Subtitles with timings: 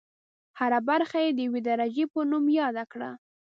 [0.59, 3.11] هره برخه یې د یوې درجې په نوم یاده کړه.